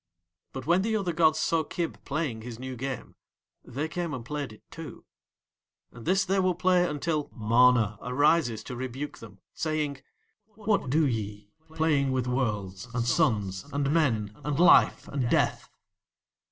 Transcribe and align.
But 0.51 0.65
when 0.65 0.81
the 0.81 0.95
other 0.95 1.13
gods 1.13 1.37
saw 1.37 1.63
Kib 1.63 2.03
playing 2.05 2.41
his 2.41 2.57
new 2.57 2.75
game 2.75 3.13
They 3.63 3.87
came 3.87 4.15
and 4.15 4.25
played 4.25 4.51
it 4.51 4.63
too. 4.71 5.05
And 5.91 6.07
this 6.07 6.25
They 6.25 6.39
will 6.39 6.55
play 6.55 6.89
until 6.89 7.29
MANA 7.35 7.99
arises 8.01 8.63
to 8.63 8.75
rebuke 8.75 9.19
Them, 9.19 9.41
saying: 9.53 10.01
"What 10.55 10.89
do 10.89 11.05
ye 11.05 11.51
playing 11.75 12.11
with 12.11 12.25
Worlds 12.25 12.87
and 12.95 13.05
Suns 13.05 13.63
and 13.71 13.93
Men 13.93 14.35
and 14.43 14.59
Life 14.59 15.07
and 15.07 15.29
Death?" 15.29 15.69